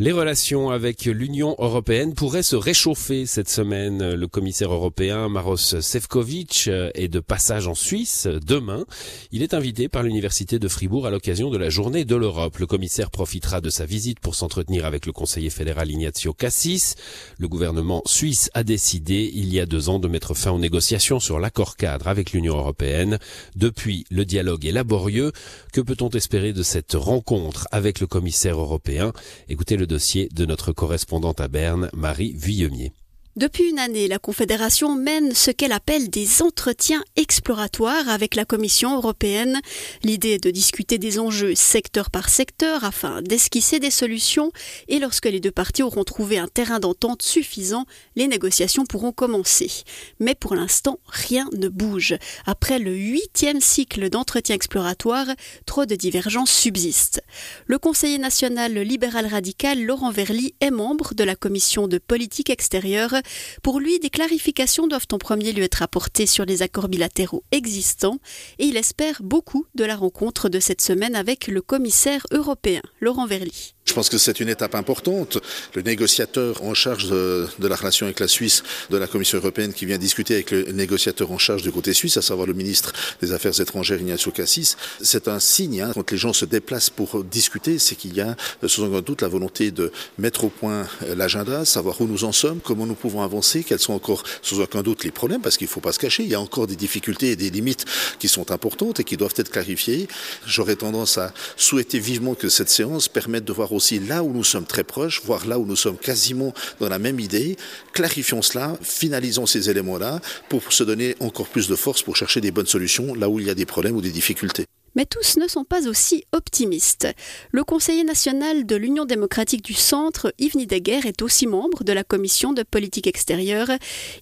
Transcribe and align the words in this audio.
Les 0.00 0.12
relations 0.12 0.70
avec 0.70 1.04
l'Union 1.04 1.54
européenne 1.58 2.14
pourraient 2.14 2.42
se 2.42 2.56
réchauffer 2.56 3.26
cette 3.26 3.50
semaine. 3.50 4.14
Le 4.14 4.26
commissaire 4.28 4.72
européen 4.72 5.28
Maros 5.28 5.58
Sefcovic 5.58 6.70
est 6.94 7.08
de 7.08 7.20
passage 7.20 7.68
en 7.68 7.74
Suisse 7.74 8.26
demain. 8.26 8.86
Il 9.30 9.42
est 9.42 9.52
invité 9.52 9.90
par 9.90 10.02
l'Université 10.02 10.58
de 10.58 10.68
Fribourg 10.68 11.06
à 11.06 11.10
l'occasion 11.10 11.50
de 11.50 11.58
la 11.58 11.68
journée 11.68 12.06
de 12.06 12.16
l'Europe. 12.16 12.56
Le 12.56 12.66
commissaire 12.66 13.10
profitera 13.10 13.60
de 13.60 13.68
sa 13.68 13.84
visite 13.84 14.20
pour 14.20 14.36
s'entretenir 14.36 14.86
avec 14.86 15.04
le 15.04 15.12
conseiller 15.12 15.50
fédéral 15.50 15.90
Ignazio 15.90 16.32
Cassis. 16.32 16.94
Le 17.36 17.48
gouvernement 17.48 18.00
suisse 18.06 18.48
a 18.54 18.64
décidé 18.64 19.30
il 19.34 19.52
y 19.52 19.60
a 19.60 19.66
deux 19.66 19.90
ans 19.90 19.98
de 19.98 20.08
mettre 20.08 20.32
fin 20.32 20.50
aux 20.50 20.58
négociations 20.58 21.20
sur 21.20 21.38
l'accord 21.38 21.76
cadre 21.76 22.08
avec 22.08 22.32
l'Union 22.32 22.56
européenne. 22.56 23.18
Depuis, 23.54 24.06
le 24.10 24.24
dialogue 24.24 24.64
est 24.64 24.72
laborieux. 24.72 25.32
Que 25.74 25.82
peut-on 25.82 26.08
espérer 26.08 26.54
de 26.54 26.62
cette 26.62 26.94
rencontre 26.94 27.68
avec 27.70 28.00
le 28.00 28.06
commissaire 28.06 28.58
européen? 28.58 29.12
Écoutez 29.50 29.76
le 29.76 29.89
dossier 29.90 30.28
de 30.32 30.46
notre 30.46 30.72
correspondante 30.72 31.40
à 31.40 31.48
Berne, 31.48 31.90
Marie 31.94 32.32
Vuillemier. 32.32 32.92
Depuis 33.40 33.70
une 33.70 33.78
année, 33.78 34.06
la 34.06 34.18
Confédération 34.18 34.94
mène 34.94 35.34
ce 35.34 35.50
qu'elle 35.50 35.72
appelle 35.72 36.10
des 36.10 36.42
entretiens 36.42 37.02
exploratoires 37.16 38.06
avec 38.10 38.34
la 38.34 38.44
Commission 38.44 38.94
européenne. 38.94 39.58
L'idée 40.02 40.32
est 40.32 40.44
de 40.44 40.50
discuter 40.50 40.98
des 40.98 41.18
enjeux 41.18 41.54
secteur 41.54 42.10
par 42.10 42.28
secteur 42.28 42.84
afin 42.84 43.22
d'esquisser 43.22 43.80
des 43.80 43.90
solutions 43.90 44.52
et 44.88 44.98
lorsque 44.98 45.24
les 45.24 45.40
deux 45.40 45.50
parties 45.50 45.82
auront 45.82 46.04
trouvé 46.04 46.36
un 46.36 46.48
terrain 46.48 46.80
d'entente 46.80 47.22
suffisant, 47.22 47.86
les 48.14 48.28
négociations 48.28 48.84
pourront 48.84 49.10
commencer. 49.10 49.70
Mais 50.18 50.34
pour 50.34 50.54
l'instant, 50.54 50.98
rien 51.06 51.48
ne 51.56 51.68
bouge. 51.68 52.16
Après 52.44 52.78
le 52.78 52.94
huitième 52.94 53.62
cycle 53.62 54.10
d'entretiens 54.10 54.56
exploratoires, 54.56 55.28
trop 55.64 55.86
de 55.86 55.94
divergences 55.94 56.52
subsistent. 56.52 57.22
Le 57.64 57.78
conseiller 57.78 58.18
national 58.18 58.74
libéral 58.74 59.24
radical 59.24 59.82
Laurent 59.82 60.10
Verly 60.10 60.54
est 60.60 60.70
membre 60.70 61.14
de 61.14 61.24
la 61.24 61.36
Commission 61.36 61.88
de 61.88 61.96
politique 61.96 62.50
extérieure 62.50 63.14
pour 63.62 63.80
lui, 63.80 63.98
des 63.98 64.10
clarifications 64.10 64.86
doivent 64.86 65.06
en 65.12 65.18
premier 65.18 65.52
lieu 65.52 65.62
être 65.62 65.82
apportées 65.82 66.26
sur 66.26 66.44
les 66.44 66.62
accords 66.62 66.88
bilatéraux 66.88 67.44
existants 67.52 68.18
et 68.58 68.66
il 68.66 68.76
espère 68.76 69.22
beaucoup 69.22 69.66
de 69.74 69.84
la 69.84 69.96
rencontre 69.96 70.48
de 70.48 70.60
cette 70.60 70.80
semaine 70.80 71.16
avec 71.16 71.46
le 71.46 71.62
commissaire 71.62 72.26
européen, 72.30 72.82
Laurent 73.00 73.26
Verly. 73.26 73.74
Je 73.90 73.94
pense 73.96 74.08
que 74.08 74.18
c'est 74.18 74.38
une 74.38 74.48
étape 74.48 74.76
importante. 74.76 75.38
Le 75.74 75.82
négociateur 75.82 76.62
en 76.62 76.74
charge 76.74 77.08
de, 77.08 77.48
la 77.58 77.74
relation 77.74 78.06
avec 78.06 78.20
la 78.20 78.28
Suisse 78.28 78.62
de 78.88 78.96
la 78.96 79.08
Commission 79.08 79.38
européenne 79.38 79.72
qui 79.72 79.84
vient 79.84 79.98
discuter 79.98 80.34
avec 80.34 80.52
le 80.52 80.70
négociateur 80.70 81.32
en 81.32 81.38
charge 81.38 81.62
du 81.62 81.72
côté 81.72 81.92
suisse, 81.92 82.16
à 82.16 82.22
savoir 82.22 82.46
le 82.46 82.52
ministre 82.52 82.92
des 83.20 83.32
Affaires 83.32 83.60
étrangères 83.60 84.00
Ignacio 84.00 84.30
Cassis, 84.30 84.76
c'est 85.00 85.26
un 85.26 85.40
signe. 85.40 85.80
Hein, 85.80 85.90
quand 85.92 86.08
les 86.08 86.18
gens 86.18 86.32
se 86.32 86.44
déplacent 86.44 86.88
pour 86.88 87.24
discuter, 87.24 87.80
c'est 87.80 87.96
qu'il 87.96 88.14
y 88.14 88.20
a 88.20 88.36
sans 88.64 88.84
aucun 88.84 89.00
doute 89.00 89.22
la 89.22 89.28
volonté 89.28 89.72
de 89.72 89.90
mettre 90.18 90.44
au 90.44 90.50
point 90.50 90.86
l'agenda, 91.16 91.64
savoir 91.64 92.00
où 92.00 92.06
nous 92.06 92.22
en 92.22 92.30
sommes, 92.30 92.60
comment 92.60 92.86
nous 92.86 92.94
pouvons 92.94 93.22
avancer, 93.22 93.64
quels 93.64 93.80
sont 93.80 93.94
encore 93.94 94.22
sans 94.40 94.60
aucun 94.60 94.82
doute 94.82 95.02
les 95.02 95.10
problèmes, 95.10 95.40
parce 95.40 95.56
qu'il 95.56 95.66
ne 95.66 95.72
faut 95.72 95.80
pas 95.80 95.90
se 95.90 95.98
cacher, 95.98 96.22
il 96.22 96.28
y 96.28 96.36
a 96.36 96.40
encore 96.40 96.68
des 96.68 96.76
difficultés 96.76 97.32
et 97.32 97.36
des 97.36 97.50
limites 97.50 97.86
qui 98.20 98.28
sont 98.28 98.52
importantes 98.52 99.00
et 99.00 99.04
qui 99.04 99.16
doivent 99.16 99.34
être 99.34 99.50
clarifiées. 99.50 100.06
J'aurais 100.46 100.76
tendance 100.76 101.18
à 101.18 101.34
souhaiter 101.56 101.98
vivement 101.98 102.36
que 102.36 102.48
cette 102.48 102.70
séance 102.70 103.08
permette 103.08 103.44
de 103.44 103.52
voir 103.52 103.72
là 104.06 104.22
où 104.22 104.32
nous 104.32 104.44
sommes 104.44 104.66
très 104.66 104.84
proches, 104.84 105.22
voire 105.24 105.46
là 105.46 105.58
où 105.58 105.66
nous 105.66 105.76
sommes 105.76 105.96
quasiment 105.96 106.52
dans 106.78 106.88
la 106.88 106.98
même 106.98 107.20
idée. 107.20 107.56
Clarifions 107.92 108.42
cela, 108.42 108.76
finalisons 108.82 109.46
ces 109.46 109.70
éléments-là 109.70 110.20
pour 110.48 110.72
se 110.72 110.84
donner 110.84 111.16
encore 111.20 111.48
plus 111.48 111.68
de 111.68 111.76
force 111.76 112.02
pour 112.02 112.16
chercher 112.16 112.40
des 112.40 112.50
bonnes 112.50 112.66
solutions 112.66 113.14
là 113.14 113.28
où 113.28 113.40
il 113.40 113.46
y 113.46 113.50
a 113.50 113.54
des 113.54 113.66
problèmes 113.66 113.96
ou 113.96 114.00
des 114.00 114.10
difficultés. 114.10 114.66
Mais 115.00 115.06
tous 115.06 115.38
ne 115.38 115.48
sont 115.48 115.64
pas 115.64 115.88
aussi 115.88 116.24
optimistes. 116.32 117.08
Le 117.52 117.64
conseiller 117.64 118.04
national 118.04 118.66
de 118.66 118.76
l'Union 118.76 119.06
démocratique 119.06 119.64
du 119.64 119.72
Centre, 119.72 120.34
Yves 120.38 120.58
Nideguer, 120.58 121.00
est 121.06 121.22
aussi 121.22 121.46
membre 121.46 121.84
de 121.84 121.94
la 121.94 122.04
commission 122.04 122.52
de 122.52 122.62
politique 122.62 123.06
extérieure. 123.06 123.68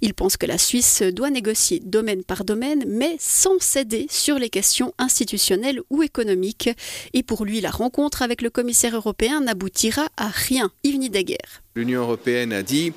Il 0.02 0.14
pense 0.14 0.36
que 0.36 0.46
la 0.46 0.56
Suisse 0.56 1.02
doit 1.02 1.30
négocier 1.30 1.80
domaine 1.84 2.22
par 2.22 2.44
domaine, 2.44 2.84
mais 2.86 3.16
sans 3.18 3.58
céder 3.58 4.06
sur 4.08 4.38
les 4.38 4.50
questions 4.50 4.94
institutionnelles 4.98 5.80
ou 5.90 6.04
économiques. 6.04 6.70
Et 7.12 7.24
pour 7.24 7.44
lui, 7.44 7.60
la 7.60 7.70
rencontre 7.70 8.22
avec 8.22 8.40
le 8.40 8.50
commissaire 8.50 8.94
européen 8.94 9.40
n'aboutira 9.40 10.06
à 10.16 10.28
rien. 10.28 10.70
Yves 10.84 10.98
Nideguer. 11.00 11.38
L'Union 11.74 12.02
européenne 12.02 12.52
a 12.52 12.62
dit 12.62 12.92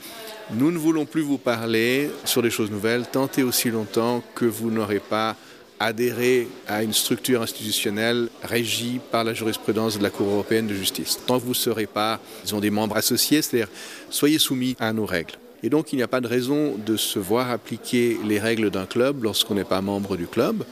nous 0.53 0.69
ne 0.69 0.77
voulons 0.77 1.05
plus 1.05 1.21
vous 1.21 1.37
parler 1.37 2.11
sur 2.25 2.41
des 2.41 2.49
choses 2.51 2.69
nouvelles, 2.69 3.05
tentez 3.11 3.41
aussi 3.41 3.69
longtemps 3.69 4.21
que 4.35 4.45
vous 4.45 4.69
n'aurez 4.69 4.99
pas 4.99 5.37
adhérer 5.85 6.47
à 6.67 6.83
une 6.83 6.93
structure 6.93 7.41
institutionnelle 7.41 8.29
régie 8.43 8.99
par 9.11 9.23
la 9.23 9.33
jurisprudence 9.33 9.97
de 9.97 10.03
la 10.03 10.09
Cour 10.09 10.27
européenne 10.27 10.67
de 10.67 10.73
justice. 10.73 11.19
Tant 11.25 11.39
que 11.39 11.43
vous 11.43 11.49
ne 11.49 11.55
serez 11.55 11.87
pas, 11.87 12.19
disons, 12.43 12.59
des 12.59 12.69
membres 12.69 12.97
associés, 12.97 13.41
c'est-à-dire 13.41 13.69
soyez 14.09 14.39
soumis 14.39 14.75
à 14.79 14.93
nos 14.93 15.05
règles. 15.05 15.33
Et 15.63 15.69
donc 15.69 15.93
il 15.93 15.97
n'y 15.97 16.03
a 16.03 16.07
pas 16.07 16.21
de 16.21 16.27
raison 16.27 16.75
de 16.77 16.97
se 16.97 17.19
voir 17.19 17.51
appliquer 17.51 18.17
les 18.25 18.39
règles 18.39 18.69
d'un 18.69 18.85
club 18.85 19.23
lorsqu'on 19.23 19.55
n'est 19.55 19.63
pas 19.63 19.81
membre 19.81 20.17
du 20.17 20.27
club. 20.27 20.63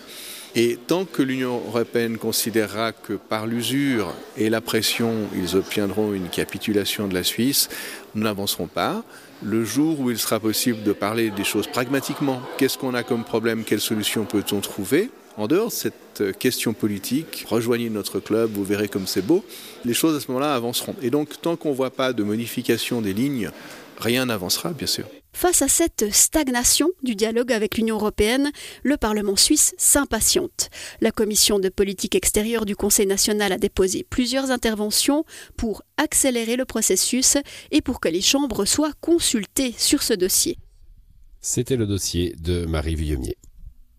Et 0.56 0.80
tant 0.88 1.06
que 1.06 1.22
l'Union 1.22 1.62
européenne 1.68 2.18
considérera 2.18 2.92
que 2.92 3.14
par 3.14 3.46
l'usure 3.46 4.14
et 4.36 4.50
la 4.50 4.62
pression, 4.62 5.14
ils 5.36 5.56
obtiendront 5.56 6.14
une 6.14 6.28
capitulation 6.28 7.08
de 7.08 7.14
la 7.14 7.24
Suisse, 7.24 7.70
nous 8.16 8.24
n'avancerons 8.24 8.66
pas. 8.66 9.04
Le 9.42 9.64
jour 9.64 10.00
où 10.02 10.12
il 10.12 10.18
sera 10.18 10.40
possible 10.40 10.84
de 10.84 10.92
parler 10.92 11.30
des 11.32 11.46
choses 11.46 11.68
pragmatiquement, 11.68 12.42
qu'est-ce 12.58 12.78
qu'on 12.78 12.94
a 12.94 13.04
comme 13.04 13.24
problème, 13.24 13.64
quelle 13.64 13.80
solution 13.80 14.26
peut-on 14.26 14.60
trouver? 14.60 15.10
En 15.38 15.48
dehors 15.48 15.68
de 15.68 15.74
cette 15.74 16.38
question 16.38 16.74
politique, 16.74 17.46
rejoignez 17.48 17.90
notre 17.90 18.20
club, 18.20 18.52
vous 18.54 18.66
verrez 18.66 18.90
comme 18.90 19.08
c'est 19.08 19.26
beau, 19.26 19.46
les 19.86 19.94
choses 19.94 20.18
à 20.18 20.20
ce 20.20 20.28
moment-là 20.30 20.54
avanceront. 20.54 20.96
Et 21.02 21.10
donc, 21.10 21.42
tant 21.42 21.56
qu'on 21.56 21.70
ne 21.70 21.76
voit 21.76 21.92
pas 21.92 22.12
de 22.12 22.24
modification 22.24 23.00
des 23.00 23.14
lignes, 23.14 23.52
rien 23.98 24.26
n'avancera, 24.26 24.72
bien 24.72 24.88
sûr. 24.88 25.06
Face 25.32 25.62
à 25.62 25.68
cette 25.68 26.12
stagnation 26.12 26.90
du 27.04 27.16
dialogue 27.16 27.54
avec 27.54 27.78
l'Union 27.78 27.96
européenne, 27.96 28.52
le 28.84 28.98
Parlement 28.98 29.36
suisse 29.36 29.74
s'impatiente. 29.78 30.70
La 31.02 31.12
commission 31.12 31.60
de 31.60 31.70
politique 31.70 32.16
extérieure 32.16 32.66
du 32.66 32.76
Conseil 32.76 33.06
national 33.06 33.52
a 33.52 33.58
déposé 33.58 34.06
plusieurs 34.10 34.52
interventions 34.52 35.26
pour 35.56 35.84
accélérer 35.98 36.56
le 36.56 36.66
processus 36.66 37.38
et 37.72 37.82
pour 37.82 38.00
que 38.00 38.10
les 38.10 38.22
chambres 38.22 38.66
soient 38.66 38.94
consultées 39.02 39.74
sur 39.78 40.04
ce 40.04 40.14
dossier. 40.14 40.58
C'était 41.42 41.78
le 41.78 41.88
dossier 41.88 42.36
de 42.40 42.66
Marie 42.66 42.96
Vuillemier. 42.96 43.38